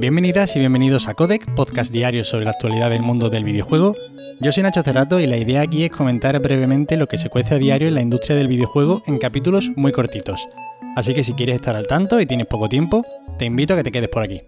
Bienvenidas 0.00 0.56
y 0.56 0.60
bienvenidos 0.60 1.08
a 1.08 1.14
Codec, 1.14 1.54
podcast 1.54 1.92
diario 1.92 2.24
sobre 2.24 2.46
la 2.46 2.52
actualidad 2.52 2.88
del 2.88 3.02
mundo 3.02 3.28
del 3.28 3.44
videojuego. 3.44 3.94
Yo 4.40 4.50
soy 4.50 4.62
Nacho 4.62 4.82
Cerrato 4.82 5.20
y 5.20 5.26
la 5.26 5.36
idea 5.36 5.60
aquí 5.60 5.84
es 5.84 5.90
comentar 5.90 6.40
brevemente 6.40 6.96
lo 6.96 7.06
que 7.06 7.18
se 7.18 7.28
cuece 7.28 7.56
a 7.56 7.58
diario 7.58 7.86
en 7.86 7.96
la 7.96 8.00
industria 8.00 8.34
del 8.34 8.48
videojuego 8.48 9.02
en 9.06 9.18
capítulos 9.18 9.70
muy 9.76 9.92
cortitos. 9.92 10.48
Así 10.96 11.12
que 11.12 11.22
si 11.22 11.34
quieres 11.34 11.56
estar 11.56 11.76
al 11.76 11.86
tanto 11.86 12.18
y 12.18 12.24
tienes 12.24 12.46
poco 12.46 12.70
tiempo, 12.70 13.04
te 13.38 13.44
invito 13.44 13.74
a 13.74 13.76
que 13.76 13.82
te 13.82 13.92
quedes 13.92 14.08
por 14.08 14.22
aquí. 14.22 14.40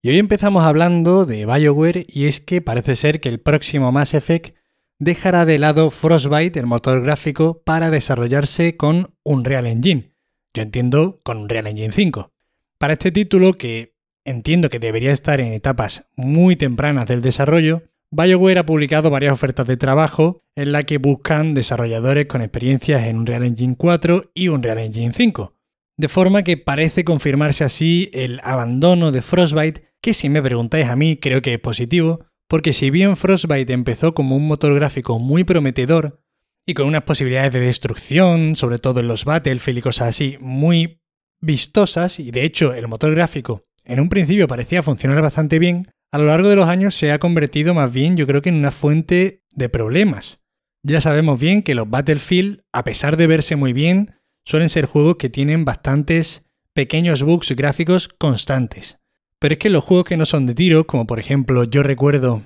Y 0.00 0.08
hoy 0.08 0.18
empezamos 0.18 0.64
hablando 0.64 1.26
de 1.26 1.44
BioWare 1.44 2.06
y 2.08 2.24
es 2.24 2.40
que 2.40 2.62
parece 2.62 2.96
ser 2.96 3.20
que 3.20 3.28
el 3.28 3.38
próximo 3.38 3.92
Mass 3.92 4.14
Effect 4.14 4.56
dejará 4.98 5.44
de 5.44 5.58
lado 5.58 5.90
Frostbite, 5.90 6.58
el 6.58 6.64
motor 6.64 7.02
gráfico, 7.02 7.60
para 7.66 7.90
desarrollarse 7.90 8.78
con 8.78 9.14
Unreal 9.24 9.66
Engine. 9.66 10.14
Yo 10.54 10.62
entiendo 10.62 11.20
con 11.22 11.36
Unreal 11.36 11.66
Engine 11.66 11.92
5. 11.92 12.30
Para 12.78 12.94
este 12.94 13.12
título, 13.12 13.52
que 13.52 13.91
entiendo 14.24 14.68
que 14.68 14.78
debería 14.78 15.12
estar 15.12 15.40
en 15.40 15.52
etapas 15.52 16.08
muy 16.16 16.56
tempranas 16.56 17.06
del 17.06 17.22
desarrollo, 17.22 17.82
BioWare 18.10 18.58
ha 18.58 18.66
publicado 18.66 19.08
varias 19.08 19.32
ofertas 19.32 19.66
de 19.66 19.78
trabajo 19.78 20.42
en 20.54 20.72
las 20.72 20.84
que 20.84 20.98
buscan 20.98 21.54
desarrolladores 21.54 22.26
con 22.26 22.42
experiencias 22.42 23.04
en 23.04 23.16
Unreal 23.16 23.44
Engine 23.44 23.74
4 23.76 24.32
y 24.34 24.48
Unreal 24.48 24.78
Engine 24.78 25.14
5. 25.14 25.54
De 25.96 26.08
forma 26.08 26.42
que 26.42 26.58
parece 26.58 27.04
confirmarse 27.04 27.64
así 27.64 28.10
el 28.12 28.40
abandono 28.44 29.12
de 29.12 29.22
Frostbite, 29.22 29.94
que 30.02 30.12
si 30.12 30.28
me 30.28 30.42
preguntáis 30.42 30.88
a 30.88 30.96
mí 30.96 31.16
creo 31.16 31.40
que 31.40 31.54
es 31.54 31.58
positivo, 31.58 32.26
porque 32.48 32.74
si 32.74 32.90
bien 32.90 33.16
Frostbite 33.16 33.72
empezó 33.72 34.12
como 34.12 34.36
un 34.36 34.46
motor 34.46 34.74
gráfico 34.74 35.18
muy 35.18 35.44
prometedor 35.44 36.20
y 36.66 36.74
con 36.74 36.86
unas 36.86 37.04
posibilidades 37.04 37.52
de 37.52 37.60
destrucción, 37.60 38.56
sobre 38.56 38.78
todo 38.78 39.00
en 39.00 39.08
los 39.08 39.24
Battlefield 39.24 39.78
y 39.78 39.82
cosas 39.82 40.08
así, 40.08 40.36
muy 40.38 41.00
vistosas, 41.40 42.20
y 42.20 42.30
de 42.30 42.44
hecho 42.44 42.74
el 42.74 42.88
motor 42.88 43.14
gráfico 43.14 43.64
en 43.84 44.00
un 44.00 44.08
principio 44.08 44.48
parecía 44.48 44.82
funcionar 44.82 45.20
bastante 45.22 45.58
bien, 45.58 45.88
a 46.10 46.18
lo 46.18 46.26
largo 46.26 46.48
de 46.48 46.56
los 46.56 46.68
años 46.68 46.94
se 46.94 47.10
ha 47.10 47.18
convertido 47.18 47.74
más 47.74 47.92
bien 47.92 48.16
yo 48.16 48.26
creo 48.26 48.42
que 48.42 48.50
en 48.50 48.56
una 48.56 48.70
fuente 48.70 49.42
de 49.54 49.68
problemas. 49.68 50.42
Ya 50.82 51.00
sabemos 51.00 51.38
bien 51.38 51.62
que 51.62 51.74
los 51.74 51.88
Battlefield, 51.88 52.62
a 52.72 52.84
pesar 52.84 53.16
de 53.16 53.26
verse 53.26 53.56
muy 53.56 53.72
bien, 53.72 54.14
suelen 54.44 54.68
ser 54.68 54.86
juegos 54.86 55.16
que 55.16 55.30
tienen 55.30 55.64
bastantes 55.64 56.50
pequeños 56.74 57.22
bugs 57.22 57.52
gráficos 57.52 58.08
constantes. 58.08 58.98
Pero 59.38 59.54
es 59.54 59.58
que 59.58 59.70
los 59.70 59.84
juegos 59.84 60.04
que 60.04 60.16
no 60.16 60.26
son 60.26 60.46
de 60.46 60.54
tiro, 60.54 60.86
como 60.86 61.06
por 61.06 61.18
ejemplo 61.18 61.64
yo 61.64 61.82
recuerdo 61.82 62.42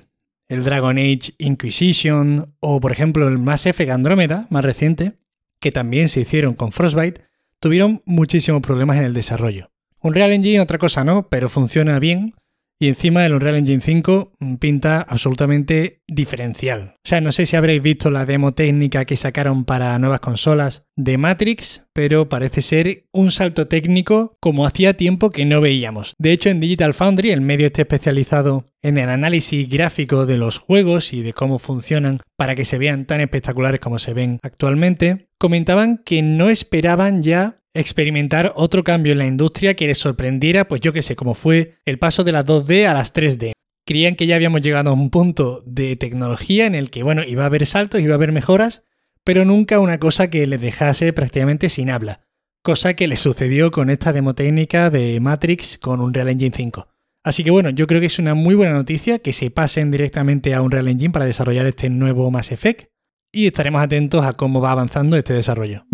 el 0.49 0.63
Dragon 0.63 0.97
Age 0.97 1.33
Inquisition 1.37 2.55
o 2.59 2.79
por 2.79 2.91
ejemplo 2.91 3.27
el 3.27 3.37
Mass 3.37 3.65
Effect 3.65 3.91
Andromeda, 3.91 4.47
más 4.49 4.63
reciente, 4.63 5.13
que 5.59 5.71
también 5.71 6.09
se 6.09 6.21
hicieron 6.21 6.53
con 6.53 6.71
Frostbite, 6.71 7.21
tuvieron 7.59 8.01
muchísimos 8.05 8.61
problemas 8.61 8.97
en 8.97 9.03
el 9.03 9.13
desarrollo. 9.13 9.71
Unreal 10.01 10.31
Engine 10.31 10.61
otra 10.61 10.77
cosa 10.77 11.03
no, 11.03 11.27
pero 11.29 11.49
funciona 11.49 11.99
bien 11.99 12.33
y 12.79 12.89
encima 12.89 13.25
el 13.25 13.33
Unreal 13.33 13.55
Engine 13.55 13.81
5 13.81 14.33
pinta 14.59 15.01
absolutamente 15.01 16.03
diferencial. 16.07 16.95
O 16.97 17.07
sea, 17.07 17.21
no 17.21 17.31
sé 17.31 17.47
si 17.47 17.55
habréis 17.55 17.81
visto 17.81 18.11
la 18.11 18.25
demo 18.25 18.53
técnica 18.53 19.05
que 19.05 19.15
sacaron 19.15 19.65
para 19.65 19.97
nuevas 19.97 20.19
consolas 20.19 20.85
de 20.95 21.17
Matrix, 21.17 21.87
pero 21.93 22.29
parece 22.29 22.61
ser 22.61 23.07
un 23.11 23.31
salto 23.31 23.67
técnico 23.67 24.37
como 24.39 24.67
hacía 24.67 24.95
tiempo 24.95 25.31
que 25.31 25.45
no 25.45 25.59
veíamos. 25.59 26.13
De 26.19 26.31
hecho, 26.31 26.49
en 26.49 26.59
Digital 26.59 26.93
Foundry, 26.93 27.31
el 27.31 27.41
medio 27.41 27.65
este 27.65 27.81
especializado 27.81 28.65
en 28.83 28.99
el 28.99 29.09
análisis 29.09 29.67
gráfico 29.67 30.27
de 30.27 30.37
los 30.37 30.59
juegos 30.59 31.13
y 31.13 31.23
de 31.23 31.33
cómo 31.33 31.57
funcionan 31.57 32.19
para 32.37 32.53
que 32.53 32.65
se 32.65 32.77
vean 32.77 33.05
tan 33.05 33.21
espectaculares 33.21 33.79
como 33.79 33.97
se 33.97 34.13
ven 34.13 34.39
actualmente, 34.43 35.29
comentaban 35.39 35.97
que 36.05 36.21
no 36.21 36.49
esperaban 36.49 37.23
ya 37.23 37.59
experimentar 37.77 38.53
otro 38.55 38.83
cambio 38.83 39.11
en 39.11 39.19
la 39.19 39.25
industria 39.25 39.75
que 39.75 39.87
les 39.87 39.97
sorprendiera, 39.97 40.67
pues 40.67 40.81
yo 40.81 40.93
que 40.93 41.03
sé, 41.03 41.15
como 41.15 41.33
fue 41.33 41.75
el 41.85 41.99
paso 41.99 42.23
de 42.23 42.31
las 42.31 42.45
2D 42.45 42.85
a 42.85 42.93
las 42.93 43.13
3D. 43.13 43.53
Creían 43.85 44.15
que 44.15 44.27
ya 44.27 44.35
habíamos 44.35 44.61
llegado 44.61 44.89
a 44.89 44.93
un 44.93 45.09
punto 45.09 45.63
de 45.65 45.95
tecnología 45.95 46.65
en 46.65 46.75
el 46.75 46.89
que, 46.89 47.03
bueno, 47.03 47.23
iba 47.23 47.43
a 47.43 47.45
haber 47.45 47.65
saltos, 47.65 48.01
iba 48.01 48.13
a 48.13 48.15
haber 48.15 48.31
mejoras, 48.31 48.83
pero 49.23 49.45
nunca 49.45 49.79
una 49.79 49.99
cosa 49.99 50.29
que 50.29 50.45
les 50.47 50.61
dejase 50.61 51.13
prácticamente 51.13 51.69
sin 51.69 51.89
habla. 51.89 52.21
Cosa 52.63 52.95
que 52.95 53.07
les 53.07 53.19
sucedió 53.19 53.71
con 53.71 53.89
esta 53.89 54.11
demo 54.11 54.35
técnica 54.35 54.89
de 54.89 55.19
Matrix 55.19 55.77
con 55.77 56.01
Unreal 56.01 56.29
Engine 56.29 56.55
5. 56.55 56.87
Así 57.23 57.43
que 57.43 57.51
bueno, 57.51 57.69
yo 57.69 57.87
creo 57.87 57.99
que 57.99 58.07
es 58.07 58.19
una 58.19 58.35
muy 58.35 58.55
buena 58.55 58.73
noticia 58.73 59.19
que 59.19 59.33
se 59.33 59.51
pasen 59.51 59.91
directamente 59.91 60.53
a 60.53 60.61
Unreal 60.61 60.87
Engine 60.87 61.11
para 61.11 61.25
desarrollar 61.25 61.65
este 61.65 61.89
nuevo 61.89 62.31
Mass 62.31 62.51
Effect 62.51 62.89
y 63.33 63.47
estaremos 63.47 63.81
atentos 63.81 64.25
a 64.25 64.33
cómo 64.33 64.61
va 64.61 64.71
avanzando 64.71 65.17
este 65.17 65.33
desarrollo. 65.33 65.85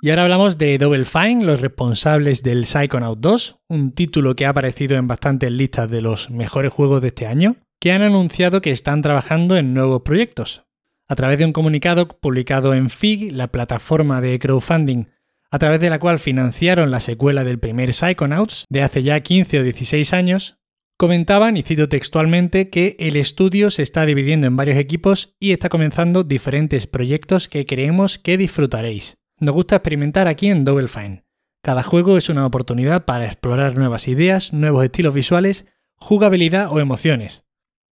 Y 0.00 0.10
ahora 0.10 0.22
hablamos 0.22 0.58
de 0.58 0.78
Double 0.78 1.04
Fine, 1.04 1.44
los 1.44 1.60
responsables 1.60 2.44
del 2.44 2.66
Psychonaut 2.66 3.18
2, 3.18 3.56
un 3.68 3.90
título 3.90 4.36
que 4.36 4.46
ha 4.46 4.50
aparecido 4.50 4.96
en 4.96 5.08
bastantes 5.08 5.50
listas 5.50 5.90
de 5.90 6.02
los 6.02 6.30
mejores 6.30 6.72
juegos 6.72 7.02
de 7.02 7.08
este 7.08 7.26
año, 7.26 7.56
que 7.80 7.90
han 7.90 8.02
anunciado 8.02 8.60
que 8.60 8.70
están 8.70 9.02
trabajando 9.02 9.56
en 9.56 9.74
nuevos 9.74 10.02
proyectos. 10.02 10.62
A 11.08 11.16
través 11.16 11.38
de 11.38 11.46
un 11.46 11.52
comunicado 11.52 12.06
publicado 12.06 12.74
en 12.74 12.90
FIG, 12.90 13.32
la 13.32 13.48
plataforma 13.48 14.20
de 14.20 14.38
crowdfunding 14.38 15.06
a 15.50 15.58
través 15.58 15.80
de 15.80 15.90
la 15.90 15.98
cual 15.98 16.20
financiaron 16.20 16.92
la 16.92 17.00
secuela 17.00 17.42
del 17.42 17.58
primer 17.58 17.92
Psychonauts 17.92 18.66
de 18.68 18.82
hace 18.82 19.02
ya 19.02 19.18
15 19.18 19.58
o 19.58 19.62
16 19.64 20.12
años, 20.12 20.58
comentaban, 20.96 21.56
y 21.56 21.62
cito 21.62 21.88
textualmente, 21.88 22.70
que 22.70 22.94
el 23.00 23.16
estudio 23.16 23.72
se 23.72 23.82
está 23.82 24.06
dividiendo 24.06 24.46
en 24.46 24.56
varios 24.56 24.76
equipos 24.76 25.34
y 25.40 25.50
está 25.50 25.68
comenzando 25.68 26.22
diferentes 26.22 26.86
proyectos 26.86 27.48
que 27.48 27.66
creemos 27.66 28.18
que 28.18 28.36
disfrutaréis. 28.36 29.18
Nos 29.40 29.54
gusta 29.54 29.76
experimentar 29.76 30.26
aquí 30.26 30.48
en 30.48 30.64
Double 30.64 30.88
Fine. 30.88 31.24
Cada 31.62 31.82
juego 31.82 32.18
es 32.18 32.28
una 32.28 32.44
oportunidad 32.44 33.04
para 33.04 33.26
explorar 33.26 33.76
nuevas 33.76 34.08
ideas, 34.08 34.52
nuevos 34.52 34.84
estilos 34.84 35.14
visuales, 35.14 35.66
jugabilidad 35.94 36.72
o 36.72 36.80
emociones. 36.80 37.44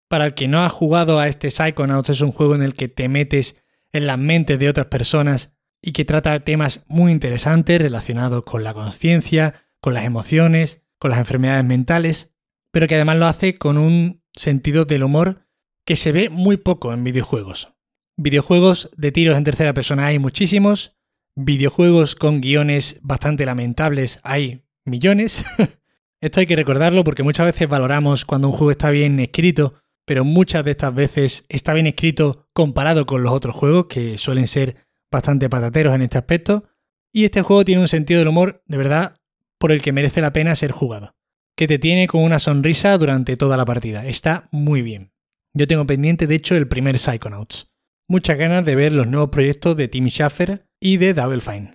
Para 0.08 0.26
el 0.26 0.34
que 0.34 0.48
no 0.48 0.64
ha 0.64 0.70
jugado 0.70 1.20
a 1.20 1.28
este 1.28 1.52
Psychonauts 1.52 2.10
es 2.10 2.22
un 2.22 2.32
juego 2.32 2.56
en 2.56 2.64
el 2.64 2.74
que 2.74 2.88
te 2.88 3.10
metes 3.10 3.64
en 3.92 4.08
las 4.08 4.18
mentes 4.18 4.58
de 4.58 4.70
otras 4.70 4.88
personas 4.88 5.56
y 5.82 5.92
que 5.92 6.06
trata 6.06 6.40
temas 6.40 6.84
muy 6.88 7.12
interesantes 7.12 7.80
relacionados 7.80 8.44
con 8.44 8.64
la 8.64 8.74
conciencia, 8.74 9.54
con 9.80 9.94
las 9.94 10.06
emociones, 10.06 10.84
con 10.98 11.12
las 11.12 11.20
enfermedades 11.20 11.66
mentales, 11.66 12.34
pero 12.72 12.88
que 12.88 12.96
además 12.96 13.18
lo 13.18 13.28
hace 13.28 13.58
con 13.58 13.78
un 13.78 14.24
sentido 14.34 14.86
del 14.86 15.04
humor 15.04 15.46
que 15.86 15.96
se 15.96 16.12
ve 16.12 16.30
muy 16.30 16.58
poco 16.58 16.92
en 16.92 17.04
videojuegos. 17.04 17.74
Videojuegos 18.18 18.90
de 18.98 19.12
tiros 19.12 19.38
en 19.38 19.44
tercera 19.44 19.74
persona 19.74 20.08
hay 20.08 20.18
muchísimos, 20.18 20.95
Videojuegos 21.38 22.16
con 22.16 22.40
guiones 22.40 22.97
bastante 23.01 23.46
lamentables 23.46 24.22
hay 24.23 24.63
millones. 24.85 25.44
Esto 26.22 26.40
hay 26.40 26.46
que 26.46 26.56
recordarlo 26.56 27.03
porque 27.03 27.23
muchas 27.23 27.46
veces 27.46 27.68
valoramos 27.68 28.23
cuando 28.23 28.47
un 28.47 28.53
juego 28.53 28.72
está 28.72 28.90
bien 28.90 29.19
escrito, 29.19 29.73
pero 30.06 30.23
muchas 30.23 30.63
de 30.63 30.72
estas 30.72 30.96
veces 30.96 31.46
está 31.50 31.73
bien 31.73 31.88
escrito 31.88 32.47
comparado 32.53 33.06
con 33.06 33.22
los 33.22 33.34
otros 33.34 33.53
juegos 33.53 33.88
que 33.88 34.18
suelen 34.18 34.47
ser 34.47 34.78
bastante 35.12 35.50
patateros 35.50 35.94
en 35.94 36.03
este 36.03 36.18
aspecto. 36.18 36.69
Y 37.12 37.25
este 37.25 37.41
juego 37.41 37.66
tiene 37.66 37.81
un 37.81 37.90
sentido 37.90 38.19
del 38.19 38.29
humor 38.29 38.63
de 38.66 38.78
verdad 38.78 39.17
por 39.57 39.73
el 39.73 39.81
que 39.81 39.91
merece 39.91 40.22
la 40.22 40.31
pena 40.31 40.56
ser 40.56 40.72
jugado. 40.72 41.16
Que 41.57 41.67
te 41.67 41.79
tiene 41.79 42.07
con 42.07 42.23
una 42.23 42.40
sonrisa 42.40 42.97
durante 42.97 43.35
toda 43.35 43.57
la 43.57 43.66
partida. 43.66 44.06
Está 44.06 44.47
muy 44.52 44.81
bien. 44.81 45.12
Yo 45.53 45.67
tengo 45.67 45.85
pendiente 45.85 46.28
de 46.28 46.35
hecho 46.35 46.56
el 46.56 46.69
primer 46.69 46.97
Psychonauts. 46.97 47.73
Muchas 48.07 48.38
ganas 48.38 48.63
de 48.66 48.75
ver 48.75 48.94
los 48.94 49.07
nuevos 49.07 49.31
proyectos 49.31 49.75
de 49.75 49.90
Tim 49.90 50.07
Schafer 50.07 50.65
y 50.80 50.97
de 50.97 51.13
Double 51.13 51.41
Fine. 51.41 51.74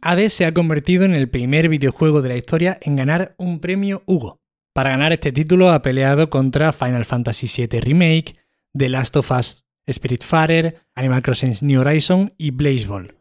Hades 0.00 0.32
se 0.32 0.46
ha 0.46 0.52
convertido 0.54 1.04
en 1.04 1.14
el 1.14 1.28
primer 1.28 1.68
videojuego 1.68 2.22
de 2.22 2.28
la 2.28 2.36
historia 2.36 2.78
en 2.82 2.96
ganar 2.96 3.34
un 3.38 3.60
premio 3.60 4.02
Hugo. 4.06 4.40
Para 4.74 4.90
ganar 4.90 5.12
este 5.12 5.32
título 5.32 5.70
ha 5.70 5.82
peleado 5.82 6.30
contra 6.30 6.72
Final 6.72 7.04
Fantasy 7.04 7.46
VII 7.46 7.80
Remake, 7.80 8.36
The 8.76 8.88
Last 8.88 9.16
of 9.16 9.30
Us 9.30 9.66
Spiritfarer, 9.90 10.86
Animal 10.94 11.22
Crossing 11.22 11.54
New 11.62 11.80
Horizon 11.80 12.34
y 12.38 12.50
Blaze 12.50 12.86
Ball. 12.86 13.16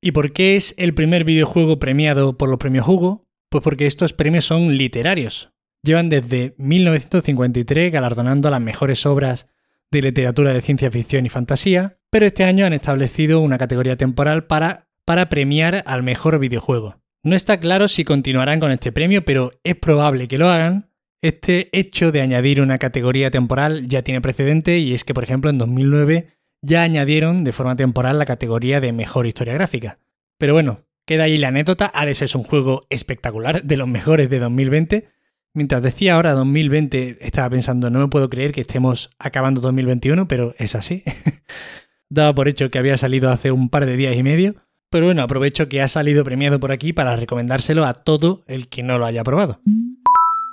¿Y 0.00 0.12
por 0.12 0.32
qué 0.32 0.56
es 0.56 0.74
el 0.78 0.94
primer 0.94 1.24
videojuego 1.24 1.78
premiado 1.78 2.36
por 2.36 2.48
los 2.48 2.58
premios 2.58 2.88
Hugo? 2.88 3.26
Pues 3.50 3.62
porque 3.62 3.86
estos 3.86 4.12
premios 4.12 4.44
son 4.44 4.76
literarios. 4.76 5.52
Llevan 5.82 6.08
desde 6.08 6.54
1953 6.58 7.92
galardonando 7.92 8.50
las 8.50 8.60
mejores 8.60 9.04
obras 9.06 9.48
de 9.90 10.02
literatura 10.02 10.52
de 10.52 10.62
ciencia 10.62 10.90
ficción 10.90 11.26
y 11.26 11.28
fantasía, 11.28 11.98
pero 12.12 12.26
este 12.26 12.44
año 12.44 12.66
han 12.66 12.74
establecido 12.74 13.40
una 13.40 13.56
categoría 13.56 13.96
temporal 13.96 14.44
para, 14.44 14.86
premiar 15.30 15.82
al 15.86 16.02
mejor 16.02 16.38
videojuego. 16.38 17.00
No 17.24 17.34
está 17.34 17.58
claro 17.58 17.88
si 17.88 18.04
continuarán 18.04 18.60
con 18.60 18.70
este 18.70 18.92
premio, 18.92 19.24
pero 19.24 19.52
es 19.64 19.76
probable 19.76 20.28
que 20.28 20.36
lo 20.36 20.50
hagan. 20.50 20.90
Este 21.22 21.70
hecho 21.72 22.12
de 22.12 22.20
añadir 22.20 22.60
una 22.60 22.78
categoría 22.78 23.30
temporal 23.30 23.88
ya 23.88 24.02
tiene 24.02 24.20
precedente 24.20 24.78
y 24.78 24.92
es 24.92 25.04
que, 25.04 25.14
por 25.14 25.24
ejemplo, 25.24 25.48
en 25.48 25.56
2009 25.56 26.26
ya 26.60 26.82
añadieron 26.82 27.44
de 27.44 27.52
forma 27.52 27.76
temporal 27.76 28.18
la 28.18 28.26
categoría 28.26 28.80
de 28.80 28.92
mejor 28.92 29.26
historia 29.26 29.54
gráfica. 29.54 29.98
Pero 30.36 30.52
bueno, 30.52 30.80
queda 31.06 31.24
ahí 31.24 31.38
la 31.38 31.48
anécdota. 31.48 31.86
Hades 31.94 32.20
es 32.20 32.34
un 32.34 32.42
juego 32.42 32.86
espectacular, 32.90 33.62
de 33.62 33.76
los 33.78 33.88
mejores 33.88 34.28
de 34.28 34.38
2020, 34.38 35.08
Mientras 35.54 35.82
decía 35.82 36.14
ahora 36.14 36.32
2020, 36.32 37.18
estaba 37.20 37.50
pensando, 37.50 37.90
no 37.90 37.98
me 37.98 38.08
puedo 38.08 38.30
creer 38.30 38.52
que 38.52 38.62
estemos 38.62 39.10
acabando 39.18 39.60
2021, 39.60 40.26
pero 40.26 40.54
es 40.56 40.74
así. 40.74 41.04
Daba 42.12 42.34
por 42.34 42.46
hecho 42.46 42.70
que 42.70 42.78
había 42.78 42.98
salido 42.98 43.30
hace 43.30 43.52
un 43.52 43.70
par 43.70 43.86
de 43.86 43.96
días 43.96 44.14
y 44.14 44.22
medio. 44.22 44.56
Pero 44.90 45.06
bueno, 45.06 45.22
aprovecho 45.22 45.70
que 45.70 45.80
ha 45.80 45.88
salido 45.88 46.24
premiado 46.24 46.60
por 46.60 46.70
aquí 46.70 46.92
para 46.92 47.16
recomendárselo 47.16 47.86
a 47.86 47.94
todo 47.94 48.44
el 48.48 48.68
que 48.68 48.82
no 48.82 48.98
lo 48.98 49.06
haya 49.06 49.24
probado. 49.24 49.62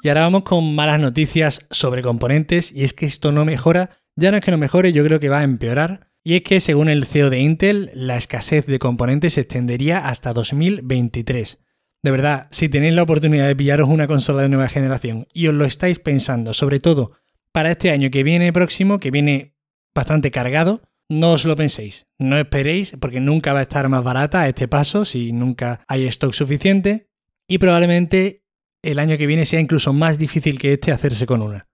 Y 0.02 0.08
ahora 0.08 0.22
vamos 0.22 0.44
con 0.44 0.74
malas 0.74 1.02
noticias 1.02 1.68
sobre 1.70 2.02
componentes 2.02 2.72
y 2.72 2.84
es 2.84 2.94
que 2.94 3.06
esto 3.06 3.34
no 3.34 3.44
mejora, 3.44 3.98
ya 4.16 4.32
no 4.32 4.38
es 4.38 4.44
que 4.46 4.52
no 4.52 4.58
mejore, 4.58 4.94
yo 4.94 5.04
creo 5.04 5.20
que 5.20 5.28
va 5.28 5.40
a 5.40 5.44
empeorar. 5.44 6.08
Y 6.24 6.36
es 6.36 6.44
que 6.44 6.62
según 6.62 6.88
el 6.88 7.06
CEO 7.06 7.30
de 7.30 7.40
Intel, 7.40 7.92
la 7.94 8.16
escasez 8.16 8.66
de 8.66 8.80
componentes 8.80 9.34
se 9.34 9.42
extendería 9.42 10.08
hasta 10.08 10.32
2023. 10.32 11.60
De 12.02 12.12
verdad, 12.12 12.48
si 12.52 12.70
tenéis 12.70 12.94
la 12.94 13.04
oportunidad 13.04 13.48
de 13.48 13.56
pillaros 13.58 13.90
una 13.90 14.08
consola 14.08 14.44
de 14.44 14.50
nueva 14.50 14.70
generación 14.70 15.28
y 15.34 15.48
os 15.48 15.54
lo 15.54 15.66
estáis 15.66 16.00
pensando, 16.00 16.54
sobre 16.54 16.80
todo 16.80 17.12
para 17.52 17.72
este 17.72 17.92
año 17.92 18.12
que 18.12 18.24
viene 18.24 18.54
próximo, 18.54 19.02
que 19.02 19.12
viene 19.12 19.58
bastante 19.94 20.32
cargado, 20.32 20.84
no 21.10 21.32
os 21.34 21.46
lo 21.46 21.56
penséis, 21.56 22.08
no 22.20 22.38
esperéis 22.38 22.96
porque 23.00 23.20
nunca 23.20 23.52
va 23.52 23.60
a 23.60 23.64
estar 23.64 23.90
más 23.90 24.04
barata 24.04 24.42
a 24.42 24.48
este 24.48 24.68
paso 24.68 25.06
si 25.06 25.32
nunca 25.32 25.82
hay 25.88 26.06
stock 26.06 26.34
suficiente 26.34 27.10
y 27.48 27.58
probablemente 27.58 28.46
el 28.84 29.00
año 29.00 29.18
que 29.18 29.28
viene 29.28 29.46
sea 29.46 29.60
incluso 29.60 29.92
más 29.92 30.18
difícil 30.18 30.60
que 30.60 30.74
este 30.74 30.92
hacerse 30.92 31.26
con 31.26 31.42
una. 31.42 31.68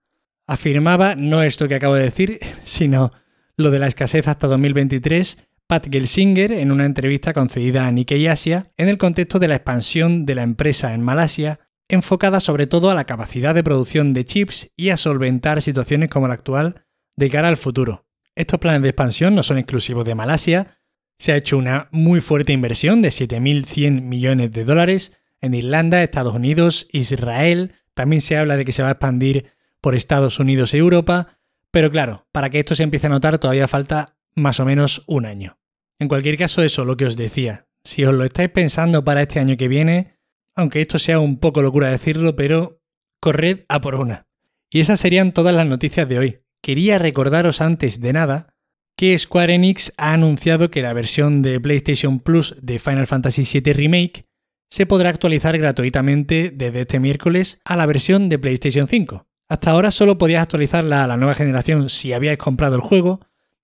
Afirmaba 0.48 1.16
no 1.16 1.44
esto 1.44 1.68
que 1.68 1.76
acabo 1.76 1.96
de 1.96 2.04
decir, 2.04 2.40
sino 2.64 3.12
lo 3.58 3.72
de 3.72 3.80
la 3.80 3.88
escasez 3.88 4.28
hasta 4.28 4.48
2023 4.48 5.38
Pat 5.68 5.88
Gelsinger 5.92 6.52
en 6.52 6.72
una 6.72 6.86
entrevista 6.86 7.34
concedida 7.34 7.88
a 7.88 7.92
Nikkei 7.92 8.28
Asia 8.28 8.72
en 8.78 8.88
el 8.88 8.98
contexto 8.98 9.40
de 9.40 9.48
la 9.48 9.56
expansión 9.56 10.26
de 10.26 10.36
la 10.36 10.44
empresa 10.44 10.94
en 10.94 11.02
Malasia, 11.02 11.60
enfocada 11.88 12.40
sobre 12.40 12.68
todo 12.68 12.92
a 12.92 12.96
la 12.96 13.06
capacidad 13.06 13.56
de 13.56 13.64
producción 13.64 14.14
de 14.14 14.26
chips 14.26 14.72
y 14.78 14.90
a 14.90 14.98
solventar 14.98 15.62
situaciones 15.62 16.10
como 16.10 16.28
la 16.28 16.36
actual 16.36 16.86
de 17.16 17.30
cara 17.30 17.48
al 17.48 17.58
futuro. 17.58 18.05
Estos 18.36 18.60
planes 18.60 18.82
de 18.82 18.90
expansión 18.90 19.34
no 19.34 19.44
son 19.44 19.58
exclusivos 19.58 20.06
de 20.06 20.16
Malasia, 20.16 20.78
se 21.18 21.32
ha 21.32 21.38
hecho 21.38 21.58
una 21.58 21.88
muy 21.92 22.20
fuerte 22.20 22.54
inversión 22.54 23.02
de 23.02 23.10
7.100 23.10 24.02
millones 24.02 24.52
de 24.52 24.66
dólares 24.66 25.14
en 25.42 25.54
Irlanda, 25.54 26.04
Estados 26.04 26.36
Unidos, 26.36 26.88
Israel, 26.92 27.76
también 27.94 28.22
se 28.22 28.38
habla 28.38 28.58
de 28.58 28.66
que 28.66 28.72
se 28.72 28.84
va 28.84 28.90
a 28.90 28.94
expandir 28.94 29.52
por 29.80 29.96
Estados 29.96 30.40
Unidos 30.40 30.74
y 30.74 30.78
Europa, 30.78 31.40
pero 31.72 31.92
claro, 31.92 32.28
para 32.32 32.50
que 32.50 32.60
esto 32.60 32.76
se 32.76 32.84
empiece 32.84 33.08
a 33.08 33.12
notar 33.12 33.38
todavía 33.38 33.68
falta 33.68 34.18
más 34.36 34.60
o 34.60 34.66
menos 34.66 35.04
un 35.08 35.26
año. 35.26 35.60
En 36.00 36.08
cualquier 36.08 36.38
caso, 36.38 36.62
eso, 36.62 36.84
lo 36.84 36.98
que 36.98 37.06
os 37.06 37.16
decía. 37.16 37.68
Si 37.84 38.04
os 38.04 38.14
lo 38.14 38.26
estáis 38.26 38.50
pensando 38.50 39.04
para 39.04 39.22
este 39.22 39.40
año 39.40 39.56
que 39.56 39.68
viene, 39.68 40.18
aunque 40.56 40.82
esto 40.82 41.00
sea 41.00 41.20
un 41.20 41.40
poco 41.40 41.62
locura 41.62 41.90
decirlo, 41.90 42.36
pero 42.36 42.82
corred 43.22 43.66
a 43.70 43.80
por 43.80 43.96
una. 43.96 44.28
Y 44.70 44.82
esas 44.82 45.00
serían 45.00 45.32
todas 45.32 45.56
las 45.56 45.68
noticias 45.68 46.10
de 46.10 46.20
hoy. 46.20 46.45
Quería 46.66 46.98
recordaros 46.98 47.62
antes 47.62 48.02
de 48.02 48.12
nada 48.12 48.56
que 48.98 49.16
Square 49.16 49.54
Enix 49.54 49.94
ha 49.98 50.14
anunciado 50.14 50.72
que 50.72 50.82
la 50.82 50.94
versión 50.94 51.44
de 51.44 51.60
PlayStation 51.60 52.20
Plus 52.20 52.56
de 52.60 52.80
Final 52.80 53.06
Fantasy 53.06 53.44
VII 53.44 53.72
Remake 53.72 54.26
se 54.72 54.88
podrá 54.88 55.10
actualizar 55.10 55.56
gratuitamente 55.60 56.52
desde 56.52 56.82
este 56.82 57.00
miércoles 57.00 57.60
a 57.66 57.76
la 57.76 57.86
versión 57.86 58.30
de 58.30 58.40
PlayStation 58.40 58.88
5. 58.88 59.28
Hasta 59.48 59.70
ahora 59.70 59.92
solo 59.92 60.18
podías 60.18 60.42
actualizarla 60.42 61.04
a 61.04 61.08
la 61.08 61.18
nueva 61.18 61.36
generación 61.36 61.88
si 61.88 62.14
habíais 62.14 62.40
comprado 62.40 62.74
el 62.74 62.82
juego, 62.82 63.20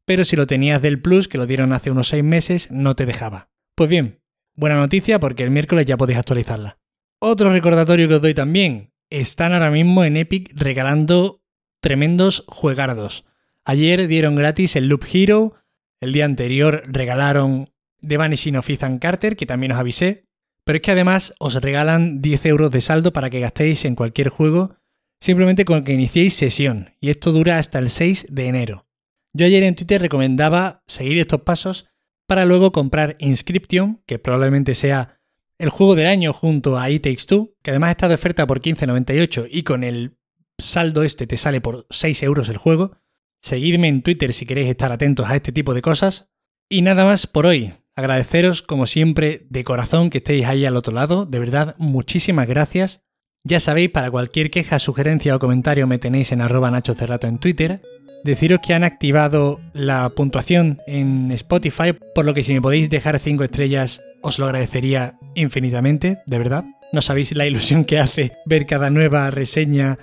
pero 0.06 0.24
si 0.24 0.36
lo 0.36 0.46
tenías 0.46 0.80
del 0.84 1.02
Plus, 1.02 1.28
que 1.28 1.40
lo 1.40 1.48
dieron 1.48 1.74
hace 1.74 1.90
unos 1.90 2.10
6 2.10 2.24
meses, 2.24 2.70
no 2.70 2.96
te 2.96 3.08
dejaba. 3.08 3.50
Pues 3.74 3.90
bien, 3.90 4.22
buena 4.54 4.76
noticia 4.76 5.20
porque 5.20 5.42
el 5.42 5.50
miércoles 5.50 5.88
ya 5.88 5.98
podéis 5.98 6.20
actualizarla. 6.20 6.78
Otro 7.18 7.52
recordatorio 7.52 8.08
que 8.08 8.14
os 8.14 8.22
doy 8.22 8.36
también, 8.36 8.94
están 9.10 9.54
ahora 9.54 9.72
mismo 9.72 10.04
en 10.04 10.18
Epic 10.18 10.52
regalando 10.54 11.41
tremendos 11.82 12.46
juegardos. 12.48 13.26
Ayer 13.66 14.08
dieron 14.08 14.36
gratis 14.36 14.76
el 14.76 14.88
Loop 14.88 15.06
Hero, 15.12 15.56
el 16.00 16.14
día 16.14 16.26
anterior 16.26 16.84
regalaron 16.88 17.70
The 18.00 18.18
Vanishing 18.18 18.56
of 18.56 18.70
Ethan 18.70 19.00
Carter, 19.00 19.36
que 19.36 19.46
también 19.46 19.74
os 19.74 19.80
avisé, 19.80 20.26
pero 20.64 20.78
es 20.78 20.82
que 20.82 20.92
además 20.92 21.34
os 21.40 21.56
regalan 21.56 22.22
10 22.22 22.46
euros 22.46 22.72
de 22.72 22.82
saldo 22.82 23.14
para 23.14 23.30
que 23.30 23.40
gastéis 23.40 23.86
en 23.86 23.96
cualquier 23.96 24.30
juego 24.30 24.76
simplemente 25.22 25.66
con 25.66 25.84
que 25.84 25.94
iniciéis 25.94 26.34
sesión, 26.34 26.96
y 27.00 27.12
esto 27.12 27.32
dura 27.32 27.60
hasta 27.60 27.80
el 27.80 27.90
6 27.90 28.28
de 28.32 28.48
enero. 28.48 28.88
Yo 29.34 29.46
ayer 29.46 29.64
en 29.64 29.76
Twitter 29.76 30.02
recomendaba 30.02 30.84
seguir 30.88 31.20
estos 31.20 31.42
pasos 31.42 31.88
para 32.28 32.46
luego 32.46 32.72
comprar 32.72 33.16
Inscription, 33.20 34.02
que 34.06 34.20
probablemente 34.20 34.76
sea 34.76 35.20
el 35.60 35.70
juego 35.70 35.96
del 35.96 36.08
año 36.08 36.34
junto 36.34 36.78
a 36.78 36.90
It 36.90 37.04
Takes 37.04 37.26
Two, 37.28 37.56
que 37.62 37.70
además 37.70 37.92
está 37.92 38.08
de 38.08 38.16
oferta 38.16 38.48
por 38.48 38.62
15.98 38.62 39.48
y 39.50 39.62
con 39.62 39.84
el 39.84 40.18
saldo 40.62 41.04
este 41.04 41.28
te 41.28 41.38
sale 41.38 41.62
por 41.62 41.88
6 41.90 42.24
euros 42.24 42.50
el 42.50 42.58
juego. 42.58 42.98
Seguidme 43.42 43.88
en 43.88 44.02
Twitter 44.02 44.34
si 44.34 44.46
queréis 44.46 44.70
estar 44.70 44.92
atentos 44.92 45.30
a 45.30 45.36
este 45.36 45.52
tipo 45.52 45.74
de 45.74 45.82
cosas. 45.82 46.30
Y 46.70 46.82
nada 46.82 47.04
más 47.04 47.28
por 47.28 47.46
hoy. 47.46 47.74
Agradeceros 47.96 48.62
como 48.62 48.86
siempre 48.86 49.46
de 49.50 49.64
corazón 49.64 50.10
que 50.10 50.20
estéis 50.20 50.46
ahí 50.46 50.66
al 50.66 50.78
otro 50.78 50.94
lado. 50.94 51.26
De 51.26 51.40
verdad, 51.40 51.76
muchísimas 51.78 52.48
gracias. 52.48 53.04
Ya 53.44 53.60
sabéis, 53.60 53.90
para 53.90 54.12
cualquier 54.12 54.52
queja, 54.52 54.80
sugerencia 54.80 55.36
o 55.36 55.40
comentario 55.40 55.88
me 55.88 55.98
tenéis 55.98 56.32
en 56.32 56.42
arroba 56.42 56.72
Nacho 56.72 56.94
Cerrato 56.94 57.28
en 57.28 57.40
Twitter. 57.40 57.82
Deciros 58.24 58.60
que 58.66 58.76
han 58.76 58.84
activado 58.84 59.60
la 59.74 60.08
puntuación 60.10 60.78
en 60.86 61.32
Spotify, 61.32 61.94
por 62.14 62.24
lo 62.24 62.36
que 62.36 62.44
si 62.44 62.54
me 62.54 62.62
podéis 62.62 62.90
dejar 62.90 63.18
5 63.18 63.44
estrellas 63.44 64.02
os 64.22 64.38
lo 64.38 64.46
agradecería 64.46 65.18
infinitamente, 65.34 66.20
de 66.28 66.38
verdad. 66.38 66.64
No 66.94 67.02
sabéis 67.02 67.36
la 67.36 67.48
ilusión 67.48 67.84
que 67.84 68.00
hace 68.00 68.34
ver 68.46 68.68
cada 68.68 68.92
nueva 68.92 69.32
reseña 69.32 69.98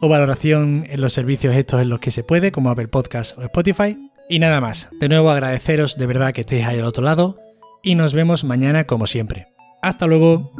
o 0.00 0.08
valoración 0.08 0.86
en 0.88 1.00
los 1.00 1.12
servicios 1.12 1.54
estos 1.54 1.80
en 1.80 1.88
los 1.88 2.00
que 2.00 2.10
se 2.10 2.24
puede, 2.24 2.52
como 2.52 2.70
Apple 2.70 2.88
Podcast 2.88 3.36
o 3.38 3.42
Spotify. 3.42 3.96
Y 4.28 4.38
nada 4.38 4.60
más, 4.60 4.88
de 5.00 5.08
nuevo 5.08 5.30
agradeceros 5.30 5.96
de 5.96 6.06
verdad 6.06 6.32
que 6.32 6.42
estéis 6.42 6.66
ahí 6.66 6.78
al 6.78 6.84
otro 6.84 7.04
lado 7.04 7.36
y 7.82 7.94
nos 7.94 8.14
vemos 8.14 8.44
mañana 8.44 8.86
como 8.86 9.06
siempre. 9.06 9.48
Hasta 9.82 10.06
luego. 10.06 10.52